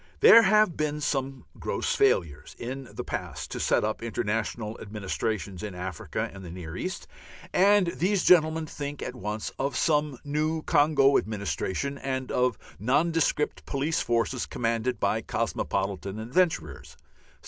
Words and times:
There 0.21 0.41
have 0.41 0.75
been 0.75 0.99
some 0.99 1.45
gross 1.59 1.93
failures 1.95 2.55
in 2.57 2.89
the 2.91 3.03
past 3.03 3.51
to 3.51 3.59
set 3.59 3.83
up 3.83 4.01
international 4.01 4.75
administrations 4.81 5.61
in 5.61 5.75
Africa 5.75 6.27
and 6.33 6.43
the 6.43 6.49
Near 6.49 6.75
East. 6.75 7.05
And 7.53 7.85
these 7.85 8.23
gentlemen 8.23 8.65
think 8.65 9.03
at 9.03 9.13
once 9.13 9.51
of 9.59 9.75
some 9.77 10.17
new 10.23 10.63
Congo 10.63 11.19
administration 11.19 11.99
and 11.99 12.31
of 12.31 12.57
nondescript 12.79 13.67
police 13.67 14.01
forces 14.01 14.47
commanded 14.47 14.99
by 14.99 15.21
cosmopolitan 15.21 16.17
adventurers. 16.17 16.97